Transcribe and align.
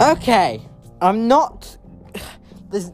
Okay, 0.00 0.60
I'm 1.00 1.28
not. 1.28 1.76
There's, 2.70 2.92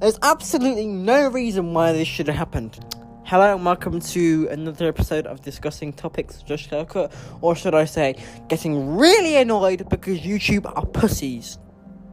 there's 0.00 0.18
absolutely 0.22 0.86
no 0.86 1.28
reason 1.28 1.74
why 1.74 1.92
this 1.92 2.08
should 2.08 2.26
have 2.26 2.36
happened. 2.36 2.78
Hello 3.24 3.54
and 3.54 3.64
welcome 3.64 4.00
to 4.00 4.48
another 4.50 4.88
episode 4.88 5.26
of 5.26 5.40
discussing 5.40 5.92
topics 5.92 6.42
Josh 6.42 6.68
Kirkwood, 6.68 7.10
or 7.40 7.56
should 7.56 7.74
I 7.74 7.86
say, 7.86 8.16
getting 8.48 8.96
really 8.96 9.36
annoyed 9.36 9.88
because 9.88 10.18
YouTube 10.20 10.70
are 10.76 10.84
pussies. 10.84 11.58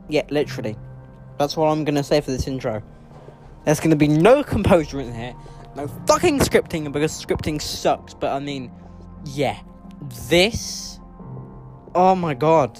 Yeah, 0.08 0.24
literally. 0.30 0.78
That's 1.38 1.58
what 1.58 1.66
I'm 1.68 1.84
gonna 1.84 2.04
say 2.04 2.22
for 2.22 2.32
this 2.32 2.48
intro. 2.48 2.82
There's 3.66 3.80
gonna 3.80 3.96
be 3.96 4.08
no 4.08 4.44
composure 4.44 5.02
in 5.02 5.14
here, 5.14 5.36
no 5.76 5.88
fucking 6.08 6.40
scripting 6.40 6.92
because 6.92 7.12
scripting 7.12 7.62
sucks. 7.62 8.14
But 8.14 8.32
I 8.32 8.40
mean, 8.40 8.72
yeah, 9.26 9.60
this. 10.30 11.00
Oh 11.96 12.16
my 12.16 12.34
god, 12.34 12.80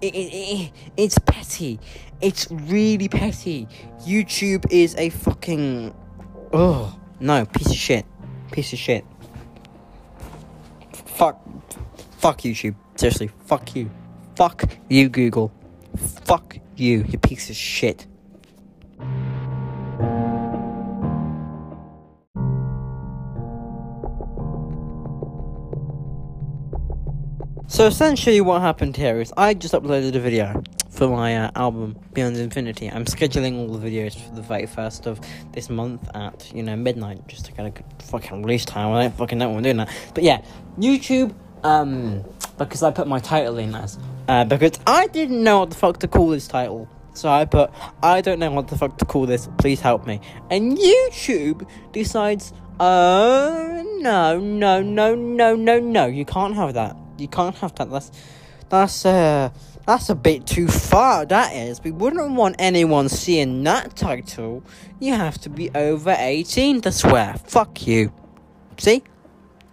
it, 0.00 0.14
it, 0.14 0.32
it, 0.32 0.72
it's 0.96 1.18
petty. 1.18 1.78
It's 2.20 2.50
really 2.50 3.08
petty. 3.08 3.66
YouTube 4.00 4.70
is 4.70 4.94
a 4.96 5.10
fucking. 5.10 5.94
Oh, 6.52 6.98
no, 7.20 7.46
piece 7.46 7.68
of 7.68 7.76
shit. 7.76 8.06
Piece 8.50 8.72
of 8.72 8.78
shit. 8.78 9.04
Fuck. 10.92 11.40
Fuck 12.18 12.38
YouTube. 12.42 12.74
Seriously, 12.96 13.30
fuck 13.46 13.74
you. 13.74 13.90
Fuck 14.36 14.64
you, 14.88 15.08
Google. 15.08 15.52
Fuck 15.96 16.58
you, 16.76 17.04
you 17.08 17.18
piece 17.18 17.50
of 17.50 17.56
shit. 17.56 18.06
So 27.70 27.86
essentially, 27.86 28.40
what 28.40 28.62
happened 28.62 28.96
here 28.96 29.20
is 29.20 29.32
I 29.36 29.54
just 29.54 29.74
uploaded 29.74 30.16
a 30.16 30.18
video 30.18 30.60
for 30.90 31.06
my 31.06 31.36
uh, 31.36 31.50
album 31.54 31.96
Beyond 32.12 32.36
Infinity. 32.36 32.90
I'm 32.90 33.04
scheduling 33.04 33.58
all 33.58 33.68
the 33.68 33.88
videos 33.88 34.18
for 34.18 34.34
the 34.34 34.42
very 34.42 34.66
first 34.66 35.06
of 35.06 35.20
this 35.52 35.70
month 35.70 36.10
at 36.12 36.52
you 36.52 36.64
know 36.64 36.74
midnight, 36.74 37.28
just 37.28 37.44
to 37.44 37.52
get 37.52 37.66
a 37.66 37.70
good 37.70 37.84
fucking 38.02 38.42
release 38.42 38.64
time. 38.64 38.92
I 38.92 39.02
don't 39.04 39.16
fucking 39.16 39.38
know 39.38 39.50
what 39.50 39.58
I'm 39.58 39.62
doing 39.62 39.76
that, 39.76 39.88
but 40.14 40.24
yeah, 40.24 40.42
YouTube. 40.80 41.32
Um, 41.62 42.24
because 42.58 42.82
I 42.82 42.90
put 42.90 43.06
my 43.06 43.20
title 43.20 43.56
in 43.58 43.72
as 43.72 44.00
uh, 44.26 44.44
because 44.44 44.72
I 44.84 45.06
didn't 45.06 45.44
know 45.44 45.60
what 45.60 45.70
the 45.70 45.76
fuck 45.76 46.00
to 46.00 46.08
call 46.08 46.30
this 46.30 46.48
title. 46.48 46.88
So 47.14 47.28
I 47.28 47.44
put, 47.44 47.70
I 48.02 48.20
don't 48.20 48.40
know 48.40 48.50
what 48.50 48.66
the 48.66 48.76
fuck 48.76 48.98
to 48.98 49.04
call 49.04 49.26
this, 49.26 49.48
please 49.58 49.80
help 49.80 50.08
me. 50.08 50.20
And 50.50 50.76
YouTube 50.76 51.68
decides, 51.92 52.52
oh, 52.80 53.98
no, 54.00 54.40
no, 54.40 54.82
no, 54.82 55.14
no, 55.14 55.54
no, 55.54 55.78
no, 55.78 56.06
you 56.06 56.24
can't 56.24 56.56
have 56.56 56.74
that. 56.74 56.96
You 57.20 57.28
can't 57.28 57.54
have 57.56 57.74
that. 57.76 57.90
That's, 57.90 58.10
that's, 58.68 59.06
uh, 59.06 59.50
that's 59.86 60.08
a 60.08 60.14
bit 60.14 60.46
too 60.46 60.68
far, 60.68 61.26
that 61.26 61.54
is. 61.54 61.82
We 61.82 61.90
wouldn't 61.90 62.32
want 62.32 62.56
anyone 62.58 63.08
seeing 63.08 63.62
that 63.64 63.96
title. 63.96 64.62
You 64.98 65.14
have 65.14 65.38
to 65.38 65.50
be 65.50 65.70
over 65.74 66.14
18 66.16 66.80
to 66.82 66.92
swear. 66.92 67.34
Fuck 67.44 67.86
you. 67.86 68.12
See? 68.78 69.02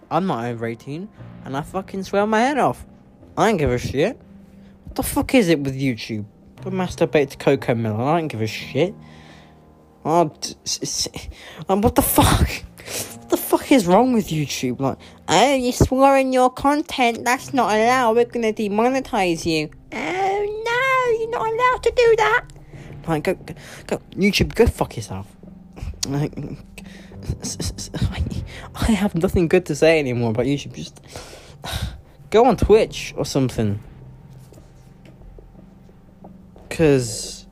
I'm 0.09 0.25
not 0.25 0.45
over 0.45 0.65
18, 0.65 1.09
and 1.45 1.57
I 1.57 1.61
fucking 1.61 2.03
swear 2.03 2.25
my 2.25 2.39
head 2.39 2.57
off. 2.57 2.85
I 3.37 3.49
don't 3.49 3.57
give 3.57 3.71
a 3.71 3.77
shit. 3.77 4.19
What 4.85 4.95
the 4.95 5.03
fuck 5.03 5.35
is 5.35 5.49
it 5.49 5.59
with 5.59 5.79
YouTube? 5.79 6.25
I 6.65 6.69
masturbate 6.69 7.29
to 7.31 7.37
Cocomelon. 7.37 7.99
I 7.99 8.19
don't 8.19 8.27
give 8.27 8.41
a 8.41 8.47
shit. 8.47 8.95
Oh, 10.03 10.31
um, 11.69 11.81
what 11.81 11.95
the 11.95 12.01
fuck? 12.01 12.49
What 13.47 13.61
the 13.61 13.65
fuck 13.65 13.71
is 13.71 13.87
wrong 13.87 14.11
with 14.11 14.27
YouTube? 14.27 14.81
Like, 14.81 14.97
oh, 15.29 15.55
you 15.55 15.71
swore 15.71 16.17
in 16.17 16.33
your 16.33 16.49
content. 16.49 17.23
That's 17.23 17.53
not 17.53 17.73
allowed. 17.73 18.17
We're 18.17 18.25
gonna 18.25 18.51
demonetize 18.51 19.45
you. 19.45 19.69
Oh 19.93 20.63
no, 20.65 21.17
you're 21.17 21.29
not 21.29 21.47
allowed 21.47 21.83
to 21.83 21.91
do 21.95 22.15
that. 22.17 22.45
Like, 23.07 23.23
go, 23.23 23.35
go, 23.35 23.53
go 23.87 23.97
YouTube, 24.11 24.53
go 24.53 24.67
fuck 24.67 24.97
yourself. 24.97 25.33
Like, 26.09 26.33
I 28.75 28.91
have 28.91 29.15
nothing 29.15 29.47
good 29.47 29.65
to 29.67 29.75
say 29.75 29.97
anymore 29.97 30.31
about 30.31 30.45
YouTube. 30.45 30.73
Just 30.73 30.99
go 32.29 32.43
on 32.43 32.57
Twitch 32.57 33.13
or 33.15 33.25
something. 33.25 33.81
Because 36.67 37.47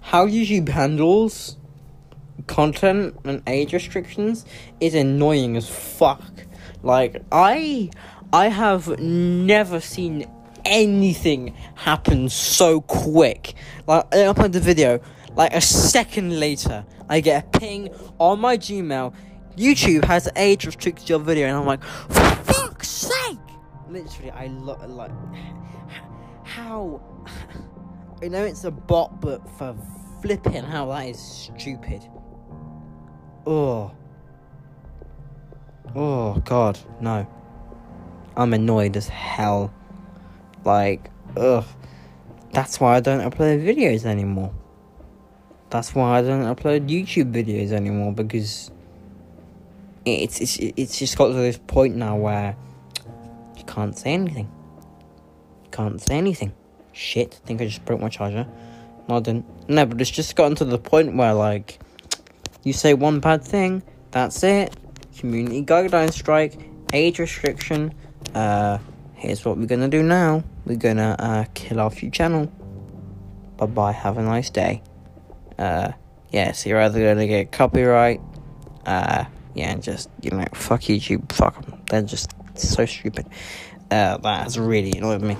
how 0.00 0.26
YouTube 0.26 0.68
handles 0.68 1.58
content 2.56 3.14
and 3.24 3.42
age 3.46 3.74
restrictions 3.74 4.46
is 4.80 4.94
annoying 4.94 5.58
as 5.58 5.68
fuck. 5.68 6.24
Like 6.82 7.22
I 7.30 7.90
I 8.32 8.48
have 8.48 8.98
never 8.98 9.78
seen 9.78 10.24
anything 10.64 11.54
happen 11.74 12.30
so 12.30 12.80
quick. 12.80 13.52
Like 13.86 14.06
I 14.10 14.16
upload 14.30 14.52
the 14.52 14.60
video, 14.60 15.00
like 15.34 15.52
a 15.52 15.60
second 15.60 16.40
later, 16.40 16.86
I 17.10 17.20
get 17.20 17.44
a 17.44 17.58
ping 17.58 17.90
on 18.18 18.40
my 18.40 18.56
Gmail. 18.56 19.14
YouTube 19.54 20.06
has 20.06 20.26
age 20.34 20.64
restricted 20.64 21.10
your 21.10 21.18
video, 21.18 21.48
and 21.48 21.58
I'm 21.58 21.66
like, 21.66 21.82
for 21.82 22.52
fuck's 22.52 22.88
sake! 22.88 23.38
Literally, 23.90 24.30
I 24.30 24.46
look 24.46 24.80
like 24.88 25.10
how. 26.44 27.02
I 28.22 28.28
know 28.28 28.44
it's 28.44 28.64
a 28.64 28.70
bot, 28.70 29.20
but 29.20 29.46
for 29.58 29.76
flipping 30.22 30.64
how 30.64 30.86
that 30.86 31.08
is 31.08 31.20
stupid. 31.58 32.08
Oh. 33.46 33.92
Oh 35.94 36.34
god, 36.44 36.78
no. 37.00 37.26
I'm 38.36 38.52
annoyed 38.52 38.96
as 38.96 39.08
hell. 39.08 39.72
Like, 40.64 41.10
ugh. 41.36 41.64
That's 42.52 42.80
why 42.80 42.96
I 42.96 43.00
don't 43.00 43.20
upload 43.20 43.64
videos 43.64 44.04
anymore. 44.04 44.52
That's 45.70 45.94
why 45.94 46.18
I 46.18 46.22
don't 46.22 46.42
upload 46.42 46.88
YouTube 46.88 47.32
videos 47.32 47.70
anymore 47.70 48.12
because 48.12 48.70
it's 50.04 50.40
it's 50.40 50.58
it's 50.58 50.98
just 50.98 51.18
got 51.18 51.28
to 51.28 51.34
this 51.34 51.58
point 51.66 51.96
now 51.96 52.16
where 52.16 52.56
you 53.56 53.64
can't 53.64 53.96
say 53.96 54.12
anything. 54.14 54.50
You 55.64 55.70
can't 55.70 56.00
say 56.00 56.16
anything. 56.16 56.52
Shit, 56.92 57.40
I 57.42 57.46
think 57.46 57.60
I 57.60 57.66
just 57.66 57.84
broke 57.84 58.00
my 58.00 58.08
charger. 58.08 58.46
No, 59.08 59.16
I 59.16 59.20
didn't. 59.20 59.68
No, 59.68 59.86
but 59.86 60.00
it's 60.00 60.10
just 60.10 60.34
gotten 60.34 60.56
to 60.56 60.64
the 60.64 60.78
point 60.78 61.14
where 61.16 61.34
like 61.34 61.78
you 62.66 62.72
say 62.72 62.94
one 62.94 63.20
bad 63.20 63.44
thing, 63.44 63.80
that's 64.10 64.42
it. 64.42 64.76
Community 65.16 65.62
guideline 65.62 66.12
strike, 66.12 66.58
age 66.92 67.20
restriction. 67.20 67.94
Uh, 68.34 68.78
here's 69.14 69.44
what 69.44 69.56
we're 69.56 69.66
gonna 69.66 69.88
do 69.88 70.02
now. 70.02 70.42
We're 70.64 70.76
gonna 70.76 71.14
uh, 71.16 71.44
kill 71.54 71.78
off 71.78 72.02
your 72.02 72.10
channel. 72.10 72.46
Bye 73.56 73.66
bye. 73.66 73.92
Have 73.92 74.18
a 74.18 74.22
nice 74.22 74.50
day. 74.50 74.82
Uh, 75.56 75.92
yeah. 76.30 76.50
So 76.50 76.68
you're 76.68 76.80
either 76.80 76.98
gonna 76.98 77.28
get 77.28 77.52
copyright. 77.52 78.20
Uh, 78.84 79.26
yeah, 79.54 79.70
and 79.70 79.80
just 79.80 80.10
you 80.20 80.32
know, 80.32 80.44
fuck 80.52 80.82
YouTube. 80.82 81.30
Fuck 81.30 81.64
them. 81.64 81.80
They're 81.88 82.02
just 82.02 82.34
so 82.58 82.84
stupid. 82.84 83.26
Uh, 83.92 84.18
has 84.24 84.58
really 84.58 84.90
annoyed 84.98 85.22
me. 85.22 85.36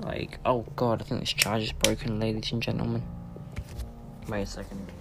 Like, 0.00 0.38
oh 0.44 0.66
god, 0.76 1.00
I 1.00 1.04
think 1.06 1.20
this 1.20 1.32
charger's 1.32 1.72
broken, 1.72 2.20
ladies 2.20 2.52
and 2.52 2.62
gentlemen. 2.62 3.02
Wait 4.28 4.42
a 4.42 4.46
second. 4.46 4.92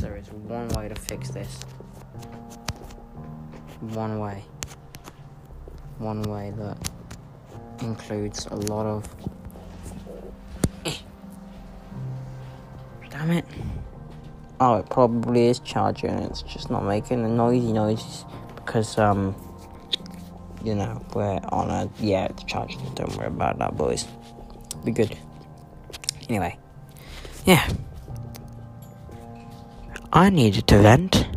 There 0.00 0.16
is 0.16 0.32
one 0.32 0.68
way 0.70 0.88
to 0.88 0.94
fix 0.94 1.28
this. 1.28 1.60
One 3.80 4.18
way. 4.18 4.42
One 5.98 6.22
way 6.22 6.52
that 6.56 6.90
includes 7.82 8.46
a 8.46 8.56
lot 8.56 8.86
of. 8.86 9.06
Damn 13.10 13.30
it. 13.30 13.44
Oh, 14.58 14.76
it 14.76 14.88
probably 14.88 15.48
is 15.48 15.58
charging, 15.58 16.10
it's 16.10 16.42
just 16.42 16.70
not 16.70 16.84
making 16.84 17.22
the 17.22 17.28
noisy 17.28 17.72
noises 17.72 18.24
because, 18.56 18.98
um, 18.98 19.34
you 20.64 20.74
know, 20.74 21.04
we're 21.14 21.40
on 21.50 21.68
a. 21.68 21.90
Yeah, 21.98 22.24
it's 22.26 22.44
charging. 22.44 22.80
Don't 22.94 23.14
worry 23.16 23.26
about 23.26 23.58
that, 23.58 23.76
boys. 23.76 24.06
Be 24.82 24.92
good. 24.92 25.14
Anyway. 26.30 26.58
Yeah. 27.44 27.68
I 30.12 30.28
needed 30.28 30.66
to 30.66 30.78
vent. 30.78 31.28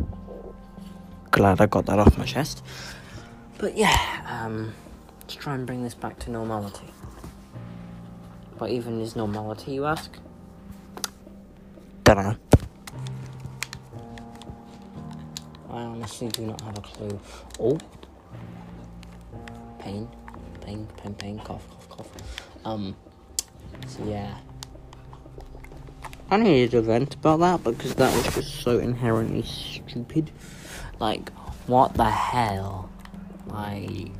Glad 1.30 1.60
I 1.60 1.66
got 1.66 1.86
that 1.86 2.00
off 2.00 2.18
my 2.18 2.24
chest. 2.24 2.64
But 3.58 3.76
yeah, 3.76 3.96
um, 4.28 4.74
let's 5.20 5.36
try 5.36 5.54
and 5.54 5.64
bring 5.64 5.84
this 5.84 5.94
back 5.94 6.18
to 6.20 6.30
normality. 6.30 6.92
What 8.58 8.70
even 8.70 9.00
is 9.00 9.14
normality, 9.14 9.72
you 9.72 9.84
ask? 9.84 10.10
Don't 12.02 12.16
know. 12.16 12.36
I 15.70 15.82
honestly 15.82 16.28
do 16.28 16.46
not 16.46 16.60
have 16.62 16.76
a 16.76 16.80
clue. 16.80 17.20
Oh. 17.60 17.78
Pain. 19.78 20.08
Pain, 20.60 20.88
pain, 20.96 21.14
pain, 21.14 21.38
cough, 21.38 21.68
cough, 21.68 21.88
cough. 21.88 22.10
Um, 22.64 22.96
so 23.86 24.04
yeah. 24.04 24.36
I 26.30 26.36
needed 26.38 26.72
to 26.72 26.82
vent 26.82 27.14
about 27.14 27.40
that 27.40 27.64
because 27.64 27.94
that 27.96 28.14
was 28.14 28.34
just 28.34 28.62
so 28.62 28.78
inherently 28.78 29.42
stupid. 29.42 30.30
Like, 30.98 31.30
what 31.66 31.94
the 31.94 32.04
hell? 32.10 32.90
Like, 33.46 34.10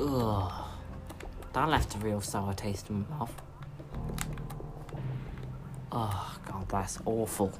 Ugh. 0.00 0.52
That 1.52 1.68
left 1.68 1.94
a 1.94 1.98
real 1.98 2.20
sour 2.20 2.54
taste 2.54 2.88
in 2.90 3.06
my 3.10 3.18
mouth. 3.18 3.42
Oh, 5.92 6.38
God, 6.46 6.68
that's 6.68 6.98
awful. 7.04 7.52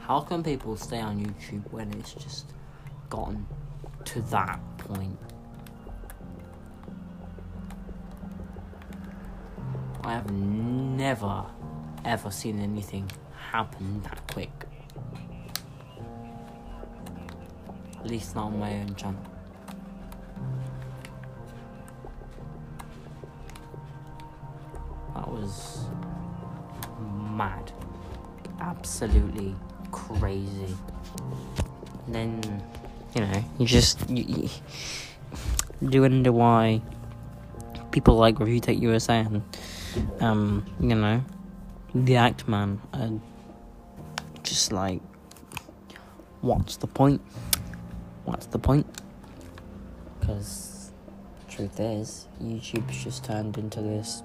How 0.00 0.20
can 0.20 0.44
people 0.44 0.76
stay 0.76 1.00
on 1.00 1.24
YouTube 1.24 1.72
when 1.72 1.92
it's 1.94 2.12
just 2.12 2.46
gotten 3.08 3.46
to 4.04 4.20
that 4.22 4.60
point? 4.78 5.18
I 10.06 10.12
have 10.12 10.30
never, 10.30 11.44
ever 12.04 12.30
seen 12.30 12.60
anything 12.60 13.10
happen 13.50 14.02
that 14.02 14.24
quick. 14.32 14.52
At 17.98 18.06
least 18.06 18.36
not 18.36 18.44
on 18.44 18.60
my 18.60 18.72
own 18.72 18.94
channel. 18.94 19.20
That 25.16 25.28
was 25.28 25.86
mad. 27.32 27.72
Absolutely 28.60 29.56
crazy. 29.90 30.76
And 32.06 32.14
then, 32.14 32.62
you 33.12 33.22
know, 33.22 33.44
you 33.58 33.66
just 33.66 34.08
you, 34.08 34.22
you 34.22 35.90
do 35.90 36.02
wonder 36.02 36.30
why 36.30 36.80
people 37.90 38.14
like 38.14 38.36
ReviewTechUSA 38.36 39.26
and 39.26 39.42
um, 40.20 40.64
you 40.80 40.94
know, 40.94 41.24
the 41.94 42.16
Act 42.16 42.48
Man 42.48 42.80
are 42.92 43.20
just 44.42 44.72
like, 44.72 45.00
what's 46.40 46.76
the 46.76 46.86
point? 46.86 47.20
What's 48.24 48.46
the 48.46 48.58
point? 48.58 48.86
Because 50.18 50.92
truth 51.48 51.80
is, 51.80 52.26
YouTube's 52.42 53.02
just 53.02 53.24
turned 53.24 53.56
into 53.58 53.80
this 53.80 54.22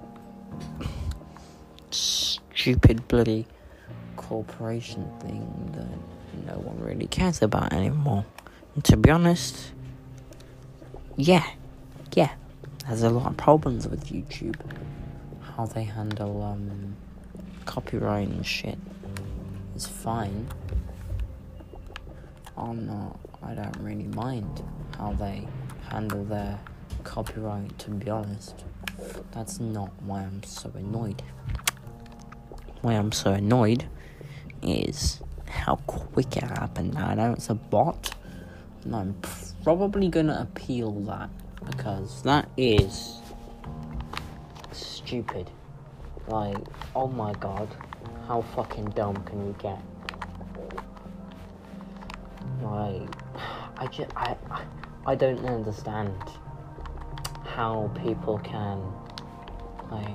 stupid 1.91 3.07
bloody 3.07 3.45
corporation 4.15 5.09
thing 5.19 5.71
that 5.73 6.53
no 6.53 6.59
one 6.59 6.79
really 6.79 7.07
cares 7.07 7.41
about 7.41 7.73
anymore. 7.73 8.25
And 8.75 8.83
to 8.85 8.97
be 8.97 9.09
honest, 9.09 9.71
yeah, 11.17 11.45
yeah, 12.13 12.31
there's 12.87 13.03
a 13.03 13.09
lot 13.09 13.27
of 13.27 13.37
problems 13.37 13.87
with 13.87 14.07
YouTube. 14.07 14.59
How 15.61 15.67
they 15.67 15.83
handle 15.83 16.41
um, 16.41 16.95
copyright 17.65 18.27
and 18.29 18.43
shit 18.43 18.79
is 19.75 19.85
fine. 19.85 20.47
I'm 22.57 22.87
not, 22.87 23.19
I 23.43 23.53
don't 23.53 23.77
really 23.79 24.07
mind 24.07 24.63
how 24.97 25.13
they 25.13 25.47
handle 25.91 26.23
their 26.23 26.59
copyright, 27.03 27.77
to 27.77 27.91
be 27.91 28.09
honest. 28.09 28.65
That's 29.33 29.59
not 29.59 29.91
why 30.01 30.21
I'm 30.21 30.41
so 30.41 30.71
annoyed. 30.73 31.21
Why 32.81 32.93
I'm 32.93 33.11
so 33.11 33.33
annoyed 33.33 33.85
is 34.63 35.21
how 35.45 35.75
quick 35.85 36.37
it 36.37 36.43
happened. 36.43 36.95
Now 36.95 37.09
I 37.09 37.13
know 37.13 37.33
it's 37.33 37.51
a 37.51 37.53
bot, 37.53 38.15
and 38.83 38.95
I'm 38.95 39.15
probably 39.63 40.07
gonna 40.07 40.39
appeal 40.41 40.91
that 41.01 41.29
because 41.63 42.23
that 42.23 42.49
is 42.57 43.20
stupid. 45.11 45.51
Like, 46.29 46.55
oh 46.95 47.09
my 47.09 47.33
god, 47.33 47.67
how 48.29 48.43
fucking 48.55 48.91
dumb 48.91 49.17
can 49.25 49.45
you 49.45 49.53
get? 49.59 49.77
Like, 52.61 53.09
I 53.77 53.87
just, 53.87 54.09
I, 54.15 54.37
I 55.05 55.15
don't 55.15 55.45
understand 55.45 56.15
how 57.43 57.91
people 58.01 58.39
can, 58.39 58.81
like, 59.91 60.07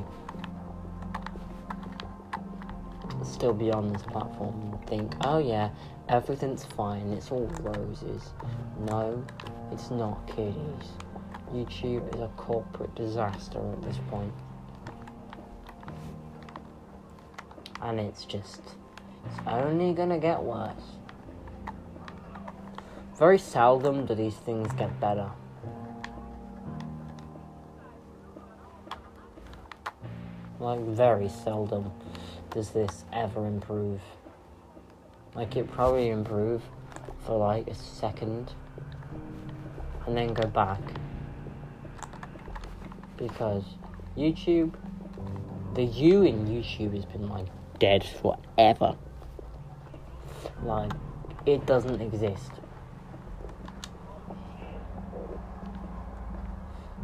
still 3.23 3.53
be 3.53 3.71
on 3.71 3.93
this 3.93 4.01
platform 4.01 4.73
and 4.73 4.87
think, 4.89 5.15
oh 5.25 5.41
yeah, 5.41 5.69
everything's 6.09 6.65
fine, 6.65 7.07
it's 7.13 7.31
all 7.31 7.45
roses. 7.61 8.31
No, 8.87 9.23
it's 9.73 9.91
not, 9.91 10.27
kiddies. 10.27 10.89
YouTube 11.53 12.15
is 12.15 12.23
a 12.23 12.29
corporate 12.39 12.95
disaster 12.95 13.59
at 13.59 13.83
this 13.83 13.99
point. 14.09 14.33
And 17.81 18.01
it's 18.01 18.25
just, 18.25 18.61
it's 19.25 19.39
only 19.47 19.93
gonna 19.93 20.19
get 20.19 20.43
worse. 20.43 20.97
Very 23.19 23.39
seldom 23.39 24.07
do 24.07 24.15
these 24.15 24.37
things 24.37 24.73
get 24.75 24.99
better. 25.01 25.31
Like, 30.59 30.81
very 30.81 31.29
seldom 31.29 31.93
does 32.51 32.71
this 32.71 33.05
ever 33.13 33.47
improve. 33.47 34.01
Like, 35.35 35.57
it 35.57 35.71
probably 35.71 36.09
improve 36.09 36.63
for 37.25 37.39
like 37.39 37.67
a 37.69 37.75
second 37.75 38.53
and 40.07 40.17
then 40.17 40.33
go 40.33 40.47
back. 40.47 40.81
Because 43.17 43.65
YouTube, 44.17 44.75
the 45.75 45.85
U 45.85 46.23
in 46.23 46.47
YouTube 46.47 46.95
has 46.95 47.05
been 47.05 47.29
like 47.29 47.47
dead 47.79 48.05
forever. 48.05 48.97
Like, 50.63 50.93
it 51.45 51.67
doesn't 51.67 52.01
exist. 52.01 52.51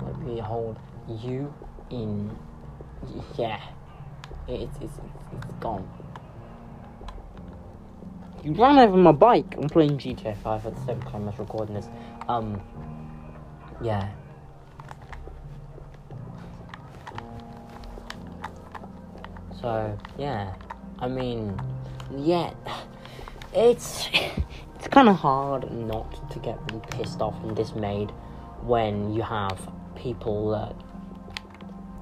Like, 0.01 0.17
we 0.25 0.39
hold 0.39 0.79
you 1.09 1.53
in, 1.91 2.37
yeah, 3.37 3.61
it's, 4.49 4.77
it's, 4.81 4.99
it's 5.33 5.55
gone. 5.61 5.89
You 8.43 8.53
ran 8.55 8.79
over 8.79 8.97
my 8.97 9.13
bike. 9.13 9.55
I'm 9.57 9.69
playing 9.69 9.99
GTA 9.99 10.37
5 10.37 10.67
at 10.67 10.75
the 10.75 10.85
same 10.85 11.01
time 11.03 11.29
as 11.29 11.39
recording 11.39 11.77
this. 11.77 11.89
Um, 12.29 12.61
yeah. 13.81 14.11
So, 19.62 19.97
yeah. 20.19 20.55
I 20.99 21.09
mean, 21.09 21.59
yeah. 22.17 22.53
It's, 23.54 24.09
it's 24.75 24.88
kind 24.88 25.09
of 25.09 25.16
hard 25.16 25.71
not 25.73 26.31
to 26.33 26.38
get 26.40 26.59
really 26.71 26.85
pissed 26.90 27.21
off 27.21 27.40
and 27.45 27.54
dismayed 27.54 28.11
when 28.62 29.14
you 29.14 29.23
have 29.23 29.71
people 29.95 30.50
that 30.50 30.75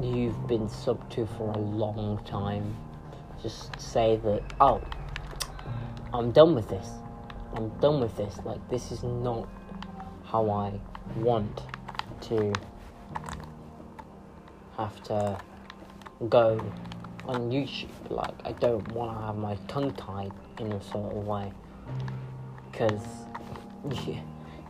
you've 0.03 0.47
been 0.47 0.69
sub 0.69 1.09
to 1.11 1.27
for 1.27 1.53
a 1.53 1.59
long 1.59 2.19
time 2.25 2.75
just 3.43 3.79
say 3.81 4.17
that, 4.17 4.43
oh, 4.61 4.81
I'm 6.13 6.31
done 6.33 6.55
with 6.55 6.69
this. 6.69 6.89
I'm 7.55 7.69
done 7.81 8.01
with 8.01 8.17
this. 8.17 8.39
Like, 8.45 8.67
this 8.69 8.93
is 8.93 9.03
not 9.03 9.49
how 10.25 10.51
I 10.51 10.79
want 11.17 11.63
to 12.23 12.53
have 14.77 15.03
to 15.05 15.39
go 16.29 16.61
on 17.27 17.51
YouTube. 17.51 17.89
Like, 18.09 18.35
I 18.45 18.53
don't 18.53 18.87
want 18.93 19.17
to 19.17 19.27
have 19.27 19.37
my 19.37 19.57
tongue 19.69 19.93
tied 19.93 20.33
in 20.59 20.73
a 20.73 20.83
sort 20.83 21.17
of 21.17 21.27
way. 21.27 21.53
Because 22.71 23.01
you, 24.07 24.21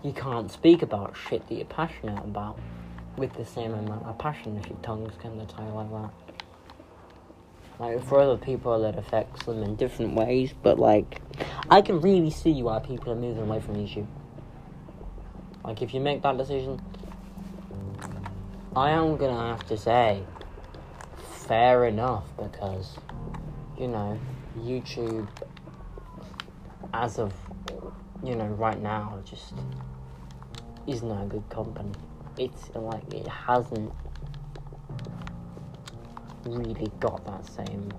you 0.03 0.13
can't 0.13 0.51
speak 0.51 0.83
about 0.83 1.17
shit 1.17 1.47
that 1.49 1.55
you're 1.55 1.65
passionate 1.67 2.23
about 2.25 2.59
with 3.17 3.33
the 3.35 3.45
same 3.45 3.75
amount 3.75 4.05
of 4.07 4.19
passion 4.19 4.57
if 4.57 4.69
your 4.69 4.79
tongue's 4.79 5.15
kind 5.17 5.41
of 5.41 5.49
tied 5.49 5.73
like 5.73 5.91
that. 5.91 6.11
Like, 7.79 8.05
for 8.05 8.21
other 8.21 8.37
people, 8.37 8.81
that 8.83 8.99
affects 8.99 9.47
them 9.47 9.63
in 9.63 9.77
different 9.77 10.15
ways, 10.15 10.53
but 10.63 10.79
like, 10.79 11.23
I 11.71 11.81
can 11.81 12.01
really 12.01 12.31
see 12.31 12.63
why 12.63 12.79
people 12.79 13.13
are 13.13 13.17
moving 13.17 13.43
away 13.43 13.61
from 13.61 13.77
YouTube. 13.77 14.07
Like, 15.65 15.81
if 15.83 15.95
you 15.95 16.01
make 16.01 16.23
that 16.23 16.37
decision, 16.37 16.81
I 18.77 18.91
am 18.91 19.17
gonna 19.17 19.57
have 19.57 19.67
to 19.69 19.77
say, 19.77 20.23
fair 21.51 21.87
enough, 21.87 22.29
because, 22.37 22.97
you 23.77 23.89
know, 23.89 24.17
YouTube, 24.57 25.27
as 26.95 27.19
of, 27.19 27.35
you 28.23 28.37
know, 28.37 28.47
right 28.47 28.81
now, 28.81 29.19
just 29.25 29.55
is 30.87 31.03
not 31.03 31.25
a 31.25 31.27
good 31.27 31.43
company. 31.51 31.91
It's 32.39 32.71
like, 32.77 33.13
it 33.13 33.27
hasn't 33.27 33.93
really 36.47 36.89
got 37.01 37.25
that 37.27 37.45
same, 37.45 37.91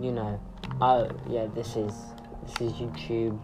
you 0.00 0.10
know, 0.10 0.40
oh, 0.80 1.10
yeah, 1.28 1.48
this 1.54 1.76
is, 1.76 1.92
this 2.46 2.62
is 2.62 2.72
YouTube, 2.72 3.38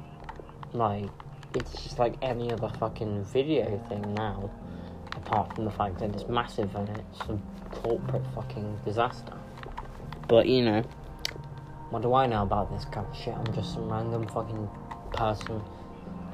like, 0.72 1.10
it's 1.54 1.72
just 1.82 1.98
like 1.98 2.14
any 2.22 2.50
other 2.50 2.70
fucking 2.78 3.22
video 3.24 3.78
thing 3.90 4.14
now, 4.14 4.50
apart 5.24 5.54
from 5.54 5.64
the 5.64 5.70
fact 5.70 5.98
that 5.98 6.14
it's 6.14 6.28
massive 6.28 6.74
and 6.74 6.88
it's 6.88 7.20
a 7.28 7.38
corporate 7.70 8.24
fucking 8.34 8.78
disaster. 8.84 9.34
But, 10.28 10.46
you 10.46 10.64
know, 10.64 10.82
what 11.90 12.02
do 12.02 12.14
I 12.14 12.26
know 12.26 12.42
about 12.42 12.70
this 12.70 12.84
kind 12.86 13.06
of 13.06 13.16
shit? 13.16 13.34
I'm 13.34 13.52
just 13.52 13.74
some 13.74 13.90
random 13.90 14.26
fucking 14.28 14.68
person 15.12 15.60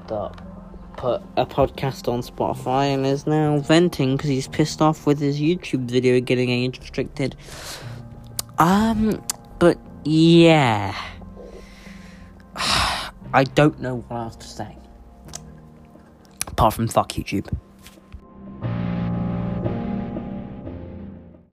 that 0.09 0.41
put 0.97 1.23
a 1.37 1.47
podcast 1.47 2.09
on 2.09 2.21
Spotify 2.21 2.95
and 2.95 3.07
is 3.07 3.27
now 3.27 3.59
venting 3.59 4.17
because 4.17 4.31
he's 4.31 4.49
pissed 4.49 4.81
off 4.81 5.07
with 5.07 5.19
his 5.19 5.41
YouTube 5.41 5.91
video 5.91 6.21
getting 6.21 6.51
age 6.51 6.79
restricted. 6.79 7.37
Um, 8.59 9.23
but 9.59 9.79
yeah. 10.05 10.95
I 12.57 13.45
don't 13.55 13.81
know 13.81 14.05
what 14.09 14.17
else 14.17 14.37
to 14.37 14.47
say. 14.47 14.77
Apart 16.47 16.75
from 16.75 16.89
fuck 16.89 17.11
YouTube. 17.11 17.49